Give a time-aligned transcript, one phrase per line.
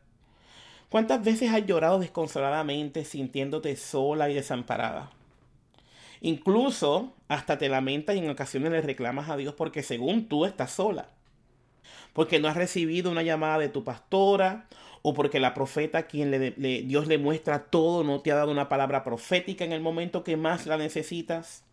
[0.89, 5.11] ¿Cuántas veces has llorado desconsoladamente sintiéndote sola y desamparada?
[6.21, 10.71] Incluso hasta te lamentas y en ocasiones le reclamas a Dios porque según tú estás
[10.71, 11.09] sola.
[12.13, 14.67] Porque no has recibido una llamada de tu pastora
[15.01, 16.51] o porque la profeta a quien le,
[16.83, 20.37] Dios le muestra todo no te ha dado una palabra profética en el momento que
[20.37, 21.63] más la necesitas.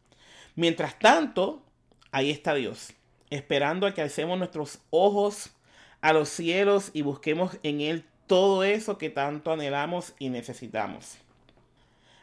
[0.56, 1.62] Mientras tanto,
[2.11, 2.93] ahí está Dios,
[3.31, 5.53] esperando a que alcemos nuestros ojos
[6.01, 11.19] a los cielos y busquemos en Él todo eso que tanto anhelamos y necesitamos.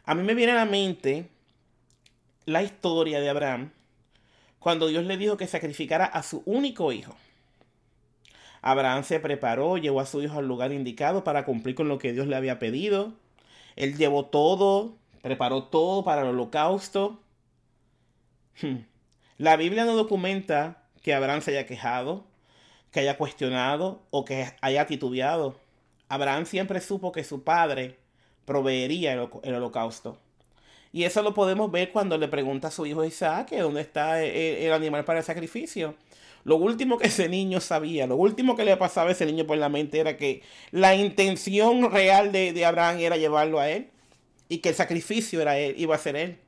[0.05, 1.27] A mí me viene a la mente
[2.45, 3.71] la historia de Abraham
[4.59, 7.15] cuando Dios le dijo que sacrificara a su único hijo.
[8.61, 12.13] Abraham se preparó, llevó a su hijo al lugar indicado para cumplir con lo que
[12.13, 13.13] Dios le había pedido.
[13.75, 17.19] Él llevó todo, preparó todo para el holocausto.
[18.61, 18.81] Hmm.
[19.37, 22.23] La Biblia no documenta que Abraham se haya quejado,
[22.91, 25.55] que haya cuestionado o que haya titubeado.
[26.11, 27.95] Abraham siempre supo que su padre
[28.43, 30.17] proveería el, holocausto.
[30.91, 34.73] Y eso lo podemos ver cuando le pregunta a su hijo Isaac dónde está el,
[34.73, 35.95] animal para el sacrificio.
[36.43, 39.57] Lo último que ese niño sabía, lo último que le pasaba a ese niño por
[39.57, 43.89] la mente era que la intención real de, Abraham era llevarlo a él
[44.49, 46.39] y que el sacrificio era él, iba a ser él.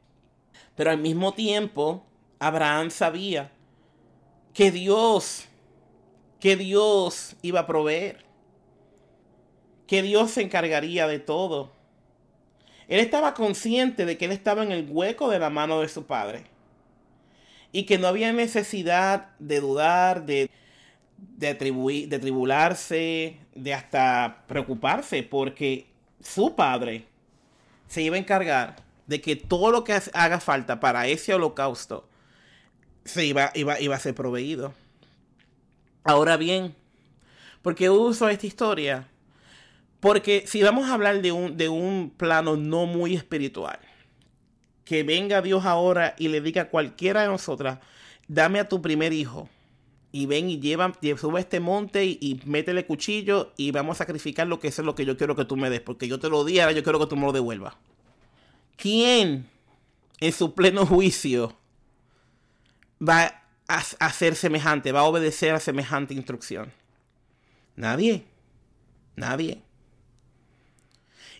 [0.76, 2.06] Pero al mismo tiempo,
[2.38, 3.50] Abraham sabía
[4.54, 5.46] que Dios,
[6.42, 8.33] que Dios iba a proveer
[9.94, 11.72] que Dios se encargaría de todo.
[12.88, 16.08] Él estaba consciente de que él estaba en el hueco de la mano de su
[16.08, 16.46] padre.
[17.72, 20.50] Y que no había necesidad de dudar, de,
[21.38, 21.54] de,
[22.08, 25.86] de tribularse, de hasta preocuparse, porque
[26.24, 27.06] su padre
[27.88, 32.10] se iba a encargar de que todo lo que haga falta para ese holocausto
[33.06, 34.74] se iba, iba, iba a ser proveído.
[36.04, 36.74] Ahora bien,
[37.62, 39.08] ¿por qué uso esta historia?
[40.04, 43.80] Porque si vamos a hablar de un, de un plano no muy espiritual,
[44.84, 47.80] que venga Dios ahora y le diga a cualquiera de nosotras,
[48.28, 49.48] dame a tu primer hijo.
[50.12, 54.46] Y ven y lleva, sube a este monte y, métele cuchillo y vamos a sacrificar
[54.46, 55.80] lo que es lo que yo quiero que tú me des.
[55.80, 57.76] Porque yo te lo di, ahora yo quiero que tú me lo devuelvas.
[58.76, 59.48] ¿Quién
[60.20, 61.56] en su pleno juicio
[63.02, 66.74] va a hacer semejante, va a obedecer a semejante instrucción?
[67.78, 68.26] Nadie.
[69.16, 69.64] Nadie.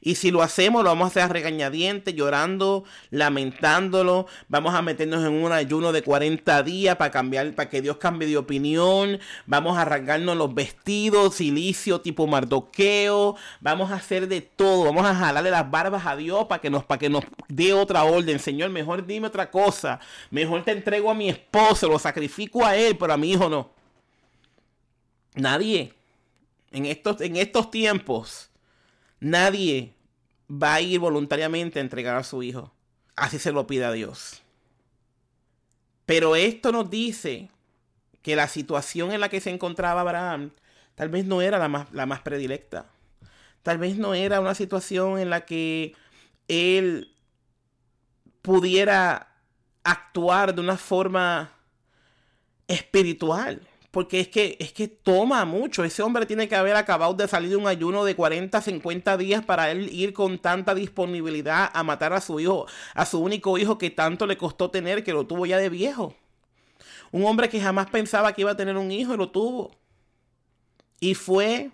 [0.06, 4.28] Y si lo hacemos, lo vamos a hacer a regañadientes, llorando, lamentándolo.
[4.50, 8.28] Vamos a meternos en un ayuno de 40 días para cambiar, para que Dios cambie
[8.28, 9.22] de opinión.
[9.46, 13.38] Vamos a arrancarnos los vestidos, silicio tipo mardoqueo.
[13.62, 14.84] Vamos a hacer de todo.
[14.84, 18.04] Vamos a jalarle las barbas a Dios para que nos, para que nos dé otra
[18.04, 18.40] orden.
[18.40, 20.02] Señor, mejor dime otra cosa.
[20.32, 23.70] Mejor te entrego a mi esposo, lo sacrifico a él, pero a mi hijo no.
[25.36, 25.94] Nadie
[26.74, 28.50] en estos, en estos tiempos
[29.24, 29.96] Nadie
[30.52, 32.74] va a ir voluntariamente a entregar a su hijo.
[33.16, 34.42] Así se lo pide a Dios.
[36.06, 37.50] Pero esto nos dice
[38.22, 40.52] que la situación en la que se encontraba Abraham
[40.96, 42.88] tal vez no era la más, la más predilecta.
[43.62, 45.96] Tal vez no era una situación en la que
[46.50, 47.16] él
[48.42, 49.38] pudiera
[49.86, 51.50] actuar de una forma
[52.68, 53.62] espiritual
[53.94, 55.84] porque es que, es que toma mucho.
[55.84, 59.46] Ese hombre tiene que haber acabado de salir de un ayuno de 40, 50 días
[59.46, 63.78] para él ir con tanta disponibilidad a matar a su hijo, a su único hijo
[63.78, 66.16] que tanto le costó tener, que lo tuvo ya de viejo.
[67.12, 69.78] Un hombre que jamás pensaba que iba a tener un hijo y lo tuvo.
[71.00, 71.70] Y fue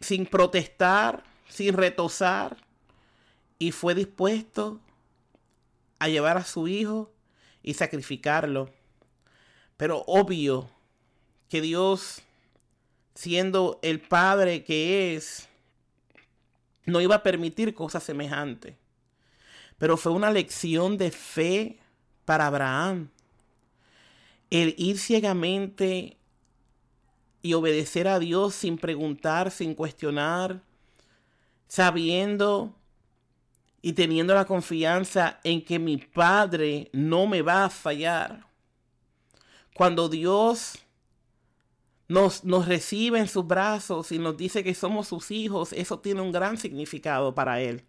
[0.00, 2.56] sin protestar, sin retosar,
[3.60, 4.80] y fue dispuesto
[6.00, 7.12] a llevar a su hijo
[7.62, 8.70] y sacrificarlo.
[9.76, 10.68] Pero obvio
[11.48, 12.20] que Dios,
[13.14, 15.48] siendo el Padre que es,
[16.84, 18.74] no iba a permitir cosas semejantes.
[19.78, 21.78] Pero fue una lección de fe
[22.24, 23.10] para Abraham.
[24.50, 26.16] El ir ciegamente
[27.42, 30.62] y obedecer a Dios sin preguntar, sin cuestionar,
[31.68, 32.74] sabiendo
[33.80, 38.46] y teniendo la confianza en que mi Padre no me va a fallar.
[39.74, 40.78] Cuando Dios
[42.08, 46.32] nos, recibe en sus brazos y nos dice que somos sus hijos, eso tiene un
[46.32, 47.84] gran significado para Él.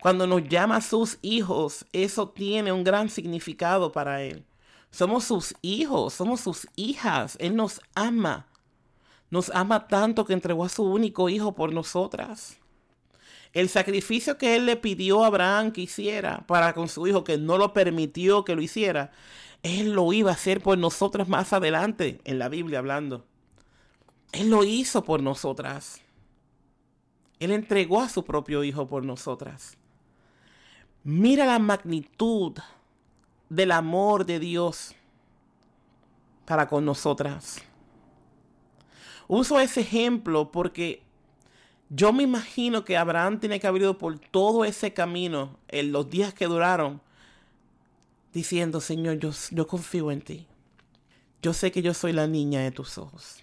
[0.00, 4.44] Cuando nos llama sus hijos, eso tiene un gran significado para Él.
[4.90, 7.36] Somos sus hijos, somos sus hijas.
[7.40, 8.46] Él nos ama.
[9.30, 12.58] Nos ama tanto que entregó a su único hijo por nosotras.
[13.52, 17.38] El sacrificio que Él le pidió a Abraham que hiciera para con su hijo, que
[17.38, 19.10] no lo permitió que lo hiciera,
[19.62, 23.24] Él lo iba a hacer por nosotras más adelante, en la Biblia hablando.
[24.32, 26.00] Él lo hizo por nosotras.
[27.40, 29.76] Él entregó a su propio hijo por nosotras.
[31.04, 32.52] Mira la magnitud
[33.48, 34.94] del amor de Dios
[36.44, 37.62] para con nosotras.
[39.26, 41.02] Uso ese ejemplo porque
[41.90, 46.10] yo me imagino que Abraham tiene que haber ido por todo ese camino en los
[46.10, 47.00] días que duraron,
[48.32, 50.46] diciendo, Señor, yo, confío en ti.
[51.42, 53.42] Yo sé que yo soy la niña de tus ojos.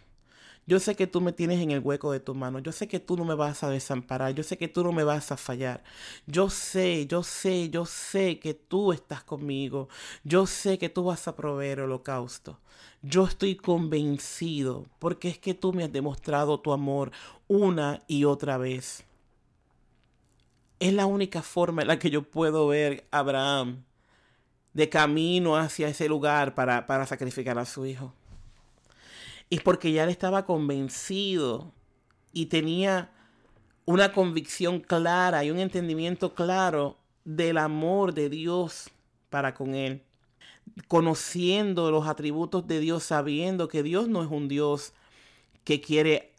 [0.67, 2.57] Yo sé que tú me tienes en el hueco de tu mano.
[2.59, 4.33] Yo sé que tú no me vas a desamparar.
[4.33, 5.83] Yo sé que tú no me vas a fallar.
[6.25, 9.89] Yo sé, yo sé, yo sé que tú estás conmigo.
[10.23, 12.59] Yo sé que tú vas a proveer holocausto.
[13.03, 17.11] Yo estoy convencido porque es que tú me has demostrado tu amor
[17.47, 19.05] una y otra vez.
[20.79, 23.83] Es la única forma en la que yo puedo ver a Abraham
[24.75, 28.13] de camino hacia ese lugar para, para sacrificar a su hijo.
[29.49, 31.71] Y porque ya él estaba convencido
[32.33, 33.09] y tenía
[33.85, 38.89] una convicción clara y un entendimiento claro del amor de Dios
[39.29, 40.03] para con él.
[40.89, 44.91] Conociendo los atributos de Dios, sabiendo que Dios no es un Dios
[45.63, 46.33] que quiere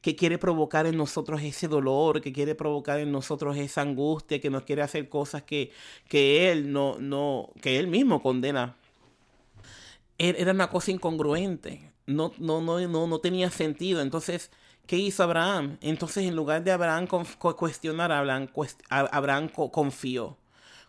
[0.00, 4.50] que quiere provocar en nosotros ese dolor, que quiere provocar en nosotros esa angustia, que
[4.50, 5.72] nos quiere hacer cosas que,
[6.08, 8.76] que Él no, no, que Él mismo condena.
[10.18, 14.00] Era una cosa incongruente no, no, no, no, no tenía sentido.
[14.00, 14.50] Entonces,
[14.86, 15.76] ¿qué hizo Abraham?
[15.80, 18.48] Entonces, en lugar de Abraham cuestionar, Abraham,
[18.88, 20.36] Abraham confió.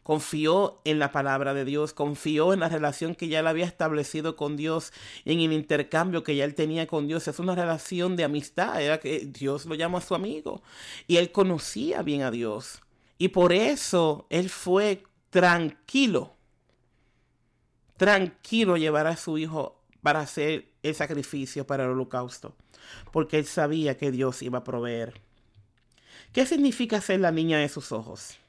[0.09, 4.35] Confió en la palabra de Dios, confió en la relación que ya él había establecido
[4.35, 4.91] con Dios,
[5.23, 7.27] en el intercambio que ya él tenía con Dios.
[7.27, 10.63] Es una relación de amistad, era que Dios lo llama a su amigo.
[11.06, 12.81] Y él conocía bien a Dios.
[13.19, 16.33] Y por eso él fue tranquilo,
[17.95, 22.56] tranquilo llevar a su hijo para hacer el sacrificio para el holocausto,
[23.11, 25.21] porque él sabía que Dios iba a proveer.
[26.33, 28.39] ¿Qué significa ser la niña de sus ojos?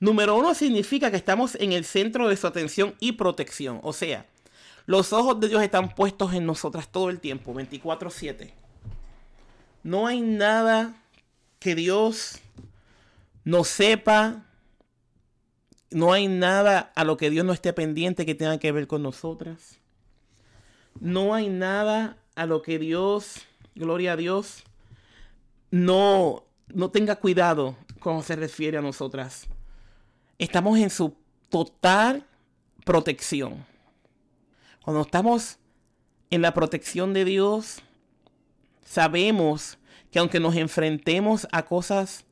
[0.00, 4.26] Número uno significa que estamos en el centro de su atención y protección, o sea,
[4.86, 8.54] los ojos de Dios están puestos en nosotras todo el tiempo, 24/7.
[9.82, 10.94] No hay nada
[11.58, 12.38] que Dios
[13.44, 14.46] no sepa,
[15.90, 19.02] no hay nada a lo que Dios no esté pendiente que tenga que ver con
[19.02, 19.78] nosotras.
[21.00, 23.42] No hay nada a lo que Dios,
[23.74, 24.64] gloria a Dios,
[25.70, 29.48] no, no tenga cuidado cuando se refiere a nosotras.
[30.38, 31.16] Estamos en su
[31.48, 32.24] total
[32.84, 33.66] protección.
[34.84, 35.58] Cuando estamos
[36.30, 37.82] en la protección de Dios,
[38.84, 39.78] sabemos
[40.12, 42.24] que aunque nos enfrentemos a cosas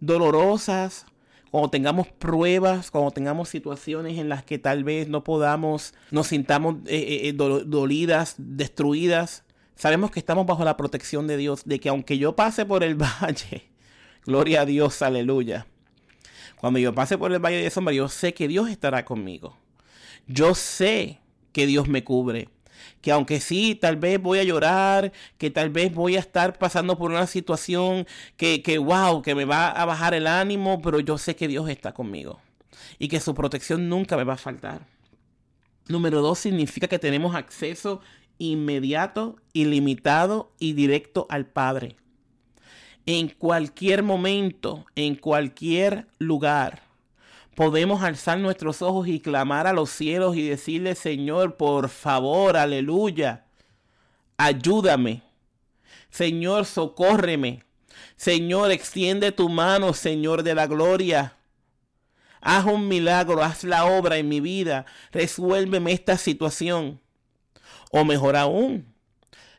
[0.00, 1.06] dolorosas,
[1.52, 6.76] cuando tengamos pruebas, cuando tengamos situaciones en las que tal vez no podamos, nos sintamos
[6.86, 9.44] eh, eh, eh, dolidas, destruidas,
[9.76, 12.94] sabemos que estamos bajo la protección de Dios, de que aunque yo pase por el
[13.22, 13.70] valle,
[14.24, 15.66] gloria a Dios, aleluya.
[16.62, 19.56] Cuando yo pase por el valle de sombra, yo sé que Dios estará conmigo.
[20.28, 21.18] Yo sé
[21.50, 22.50] que Dios me cubre
[23.00, 26.96] que aunque sí, tal vez voy a llorar, que tal vez voy a estar pasando
[26.96, 31.18] por una situación que, que, wow, que me va a bajar el ánimo, pero yo
[31.18, 32.40] sé que Dios está conmigo
[33.00, 34.86] y que su protección nunca me va a faltar.
[35.88, 38.00] Número dos significa que tenemos acceso
[38.38, 41.96] inmediato, ilimitado y directo al Padre.
[43.06, 46.82] En cualquier momento, en cualquier lugar
[47.54, 53.44] podemos alzar nuestros ojos y clamar a los cielos y decirle, Señor, por favor, aleluya,
[54.36, 55.22] ayúdame.
[56.10, 57.64] Señor, socórreme.
[58.16, 61.36] Señor, extiende tu mano, Señor de la gloria.
[62.40, 67.00] Haz un milagro, haz la obra en mi vida, resuélveme esta situación.
[67.90, 68.91] O mejor aún,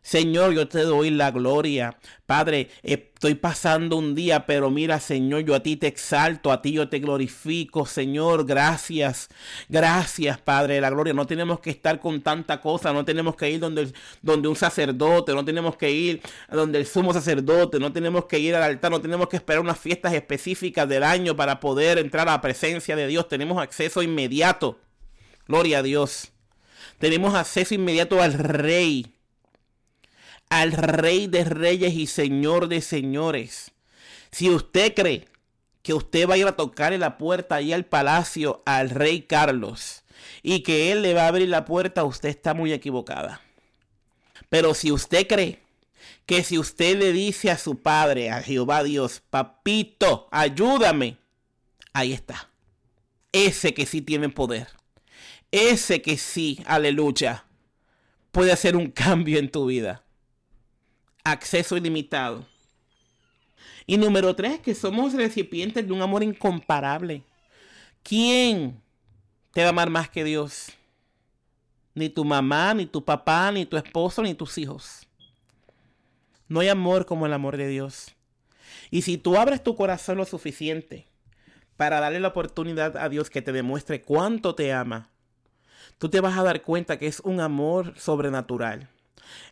[0.03, 1.97] Señor, yo te doy la gloria.
[2.25, 6.73] Padre, estoy pasando un día, pero mira, Señor, yo a ti te exalto, a ti
[6.73, 8.45] yo te glorifico, Señor.
[8.45, 9.29] Gracias,
[9.69, 11.13] gracias, Padre la gloria.
[11.13, 15.33] No tenemos que estar con tanta cosa, no tenemos que ir donde, donde un sacerdote,
[15.33, 18.99] no tenemos que ir donde el sumo sacerdote, no tenemos que ir al altar, no
[18.99, 23.07] tenemos que esperar unas fiestas específicas del año para poder entrar a la presencia de
[23.07, 23.29] Dios.
[23.29, 24.79] Tenemos acceso inmediato.
[25.47, 26.33] Gloria a Dios.
[26.99, 29.13] Tenemos acceso inmediato al Rey
[30.53, 33.71] al Rey de Reyes y Señor de Señores.
[34.29, 35.27] Si usted cree
[35.81, 40.03] que usted va a ir a tocarle la puerta ahí al palacio al Rey Carlos
[40.43, 43.41] y que él le va a abrir la puerta, usted está muy equivocada.
[44.49, 45.59] Pero si usted cree
[46.27, 51.17] que si usted le dice a su padre, a Jehová Dios, papito, ayúdame,
[51.93, 52.51] ahí está.
[53.31, 54.67] Ese que sí tiene poder.
[55.49, 57.47] Ese que sí, aleluya,
[58.31, 60.02] puede hacer un cambio en tu vida
[61.23, 62.45] acceso ilimitado.
[63.85, 67.23] Y número tres, que somos recipientes de un amor incomparable.
[68.01, 68.81] ¿Quién
[69.51, 70.71] te va a amar más que Dios?
[71.93, 75.07] Ni tu mamá, ni tu papá, ni tu esposo, ni tus hijos.
[76.47, 78.15] No hay amor como el amor de Dios.
[78.89, 81.07] Y si tú abres tu corazón lo suficiente
[81.77, 85.09] para darle la oportunidad a Dios que te demuestre cuánto te ama,
[85.97, 88.89] tú te vas a dar cuenta que es un amor sobrenatural.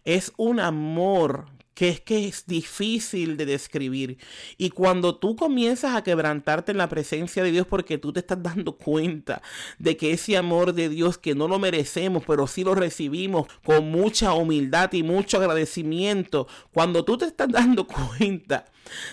[0.03, 4.17] Es un amor que es que es difícil de describir.
[4.57, 8.43] Y cuando tú comienzas a quebrantarte en la presencia de Dios porque tú te estás
[8.43, 9.41] dando cuenta
[9.79, 13.89] de que ese amor de Dios que no lo merecemos, pero sí lo recibimos con
[13.89, 18.65] mucha humildad y mucho agradecimiento, cuando tú te estás dando cuenta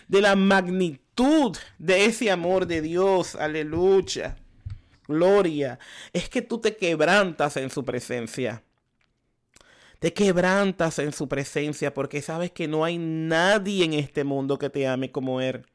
[0.09, 4.37] de la magnitud de ese amor de Dios, aleluya,
[5.07, 5.79] gloria,
[6.13, 8.63] es que tú te quebrantas en su presencia
[9.99, 14.71] te quebrantas en su presencia porque sabes que no hay nadie en este mundo que
[14.71, 15.67] te ame como Él,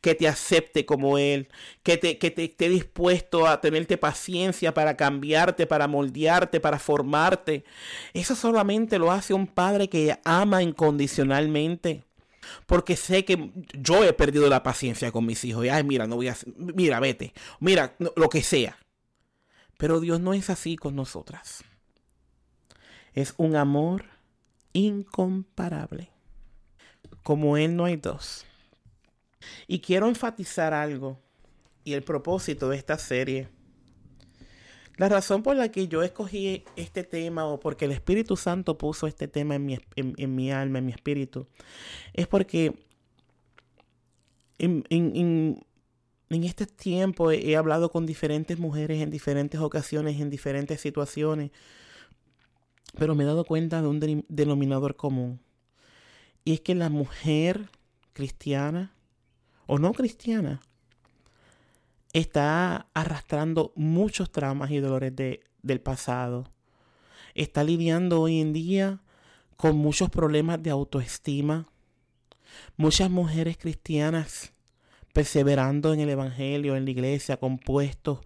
[0.00, 1.48] que te acepte como Él,
[1.82, 7.64] que te, que te esté dispuesto a tenerte paciencia para cambiarte, para moldearte, para formarte.
[8.12, 12.04] Eso solamente lo hace un padre que ama incondicionalmente.
[12.66, 15.64] Porque sé que yo he perdido la paciencia con mis hijos.
[15.64, 18.78] Y, ay, mira, no voy a, mira, vete, mira, lo que sea.
[19.76, 21.64] Pero Dios no es así con nosotras.
[23.14, 24.04] Es un amor
[24.72, 26.10] incomparable.
[27.22, 28.44] Como Él no hay dos.
[29.66, 31.18] Y quiero enfatizar algo
[31.84, 33.48] y el propósito de esta serie.
[34.96, 39.06] La razón por la que yo escogí este tema o porque el Espíritu Santo puso
[39.06, 41.46] este tema en mi, en, mi alma, en mi espíritu,
[42.12, 42.74] es porque
[44.58, 45.64] en, en,
[46.28, 51.50] en este tiempo he hablado con diferentes mujeres en diferentes ocasiones, en diferentes situaciones,
[52.96, 55.40] pero me he dado cuenta de un denominador común.
[56.44, 57.68] Y es que la mujer
[58.12, 58.94] cristiana
[59.66, 60.60] o no cristiana
[62.12, 66.48] está arrastrando muchos traumas y dolores del pasado.
[67.34, 69.00] Está lidiando hoy en día
[69.56, 71.68] con muchos problemas de autoestima.
[72.76, 74.52] Muchas mujeres cristianas
[75.12, 78.20] perseverando en el Evangelio, en la iglesia, compuestos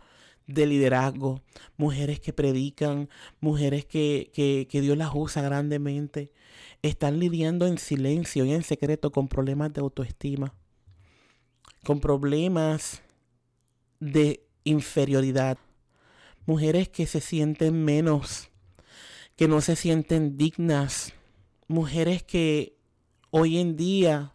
[0.46, 1.40] de liderazgo,
[1.76, 3.08] mujeres que predican,
[3.40, 6.32] mujeres que, que, Dios las usa grandemente,
[6.82, 10.54] están lidiando en silencio y en secreto con problemas de autoestima,
[11.84, 13.02] con problemas
[14.00, 15.56] de inferioridad,
[16.46, 18.50] mujeres que se sienten menos,
[19.36, 21.14] que no se sienten dignas,
[21.68, 22.76] mujeres que
[23.30, 24.33] hoy en día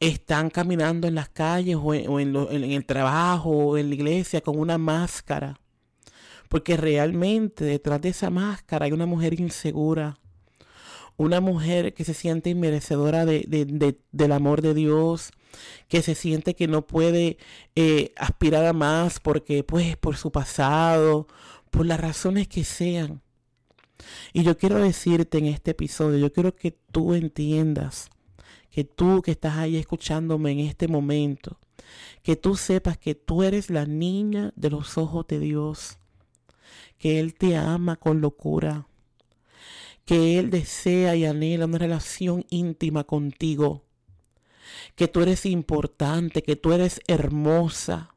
[0.00, 4.78] están caminando en las calles o, en, el trabajo o en la iglesia con una
[4.78, 5.60] máscara.
[6.48, 10.18] Porque realmente detrás de esa máscara hay una mujer insegura.
[11.16, 15.30] Una mujer que se siente inmerecedora del amor de Dios.
[15.86, 17.36] Que se siente que no puede
[17.76, 21.28] eh, aspirar a más porque pues por su pasado.
[21.70, 23.20] Por las razones que sean.
[24.32, 28.10] Y yo quiero decirte en este episodio, yo quiero que tú entiendas
[28.70, 31.58] que tú que estás ahí escuchándome en este momento,
[32.22, 35.98] que tú sepas que tú eres la niña de los ojos de Dios,
[36.98, 38.86] que Él te ama con locura,
[40.04, 43.84] que Él desea y anhela una relación íntima contigo,
[44.94, 48.14] que tú eres importante, que tú eres hermosa,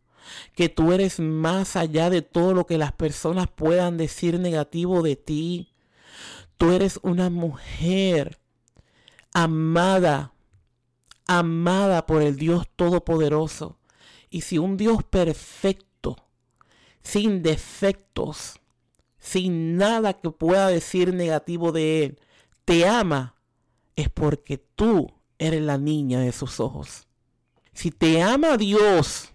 [0.56, 5.16] que tú eres más allá de todo lo que las personas puedan decir negativo de
[5.16, 5.74] ti.
[6.58, 8.40] Tú eres una mujer
[9.34, 10.33] amada,
[11.28, 13.78] amada por el Dios Todopoderoso.
[14.30, 16.18] Y si un Dios perfecto,
[17.02, 18.60] sin defectos,
[19.20, 22.20] sin nada que pueda decir negativo de Él,
[22.66, 23.36] te ama,
[23.96, 27.08] es porque tú eres la niña de sus ojos.
[27.74, 29.32] Si te ama Dios,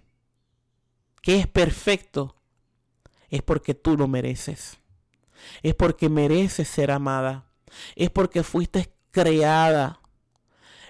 [1.22, 2.36] que es perfecto,
[3.28, 4.78] es porque tú lo mereces.
[5.62, 7.46] Es porque mereces ser amada.
[7.96, 10.00] Es porque fuiste creada.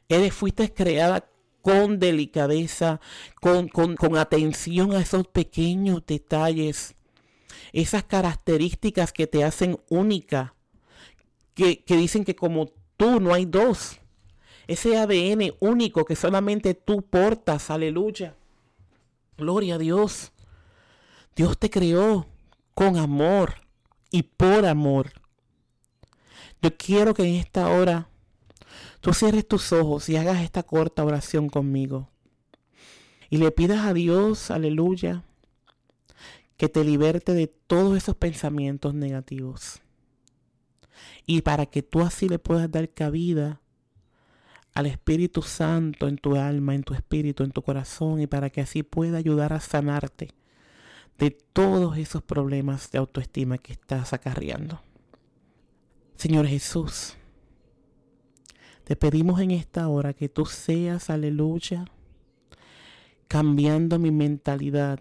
[0.09, 1.29] Eres, fuiste creada
[1.61, 3.01] con delicadeza,
[3.41, 6.95] con, con, atención a esos pequeños detalles,
[7.73, 10.55] esas características que te hacen única,
[11.55, 13.99] que, que dicen que como tú no hay dos.
[14.67, 18.35] Ese ADN único que solamente tú portas, aleluya.
[19.37, 20.33] Gloria a Dios.
[21.37, 22.27] Dios te creó
[22.75, 23.55] con amor
[24.11, 25.13] y por amor.
[26.61, 28.08] Yo quiero que en esta hora
[29.01, 32.09] tú cierres tus ojos y hagas esta corta oración conmigo.
[33.31, 35.25] Y le pidas a Dios, aleluya,
[36.57, 39.81] que te liberte de todos esos pensamientos negativos.
[41.27, 43.61] Y para que tú así le puedas dar cabida
[44.75, 48.61] al Espíritu Santo en tu alma, en tu espíritu, en tu corazón, y para que
[48.61, 50.31] así pueda ayudar a sanarte
[51.19, 54.81] de todos esos problemas de autoestima que estás acarreando.
[56.17, 57.18] Señor Jesús,
[58.89, 61.85] te pedimos en esta hora que tú seas, aleluya,
[63.29, 64.99] cambiando mi mentalidad.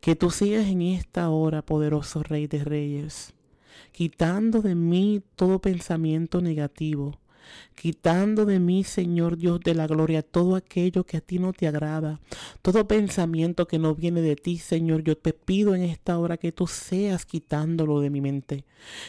[0.00, 3.34] Que tú seas en esta hora, poderoso Rey de Reyes,
[3.90, 7.18] quitando de mí todo pensamiento negativo,
[7.74, 11.66] quitando de mí, Señor Dios de la gloria, todo aquello que a ti no te
[11.66, 12.20] agrada,
[12.62, 15.02] todo pensamiento que no viene de ti, Señor.
[15.02, 18.64] Yo te pido en esta hora que tú seas quitándolo de mi mente.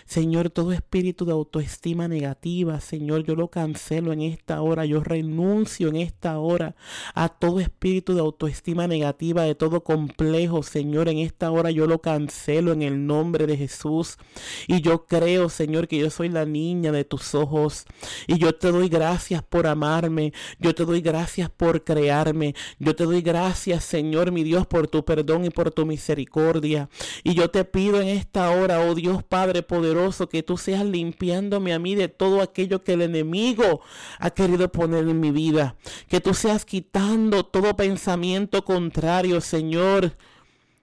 [0.06, 5.88] Señor, todo espíritu de autoestima negativa, Señor, yo lo cancelo en esta hora, yo renuncio
[5.90, 6.76] en esta hora
[7.14, 12.02] a todo espíritu de autoestima negativa, de todo complejo, Señor, en esta hora yo lo
[12.02, 14.18] cancelo en el nombre de Jesús.
[14.68, 17.86] Y yo creo, Señor, que yo soy la niña de tus ojos
[18.32, 20.32] y yo te doy gracias por amarme.
[20.58, 22.56] Yo te doy gracias por crearme.
[22.80, 26.90] Yo te doy gracias, Señor, mi Dios, por tu perdón y por tu misericordia.
[27.26, 31.74] Y yo te pido en esta hora, oh Dios Padre poderoso, que tú seas limpiándome
[31.74, 33.82] a mí de todo aquello que el enemigo
[34.18, 35.76] ha querido poner en mi vida.
[36.08, 40.16] Que tú seas quitando todo pensamiento contrario, Señor,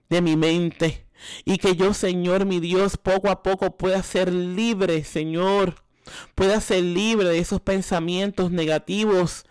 [0.07, 1.07] de mi mente.
[1.45, 5.88] Y que yo, Señor, mi Dios, poco a poco pueda ser libre, Señor
[6.35, 9.45] pueda ser libre de esos pensamientos negativos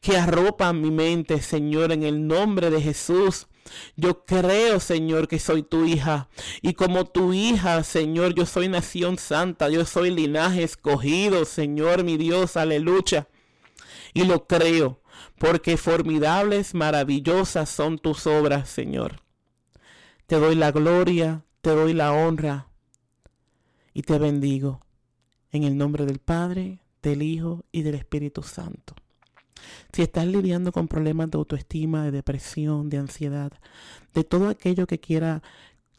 [0.00, 3.46] que arropan mi mente, Señor, en el nombre de Jesús.
[3.96, 6.28] Yo creo, Señor, que soy tu hija.
[6.60, 9.68] Y como tu hija, Señor, yo soy nación santa.
[9.68, 13.28] Yo soy linaje escogido, Señor, mi Dios, aleluya.
[14.14, 15.00] Y lo creo,
[15.38, 19.22] porque formidables, maravillosas son tus obras, Señor.
[20.26, 22.68] Te doy la gloria, te doy la honra
[23.94, 24.80] y te bendigo.
[25.52, 28.94] En el nombre del Padre, del Hijo y del Espíritu Santo.
[29.92, 33.52] Si estás lidiando con problemas de autoestima, de depresión, de ansiedad,
[34.14, 35.42] de todo aquello que quiera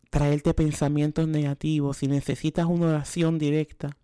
[0.09, 3.95] traerte pensamientos negativos, si necesitas una oración directa,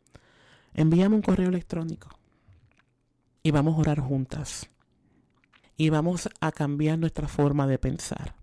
[0.73, 2.09] envíame un correo electrónico
[3.41, 4.69] y vamos a orar juntas.
[5.77, 8.35] Y vamos a cambiar nuestra forma de pensar.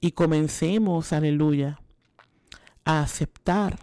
[0.00, 1.80] Y comencemos, aleluya,
[2.84, 3.78] a aceptar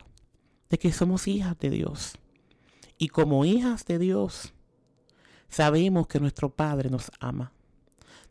[0.70, 2.14] de que somos hijas de Dios
[3.02, 4.54] y como hijas de Dios,
[5.50, 7.52] sabemos que nuestro Padre nos ama,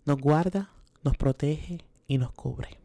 [0.04, 0.70] nos guarda,
[1.02, 2.78] nos protege y nos cubre.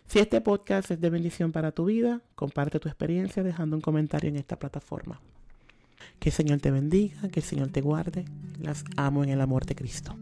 [0.08, 4.30] Si este podcast es de bendición para tu vida, comparte tu experiencia dejando un comentario
[4.30, 5.20] en esta plataforma.
[6.20, 8.26] Que el Señor te bendiga, que el Señor te guarde.
[8.62, 10.16] Las amo en el amor de Cristo.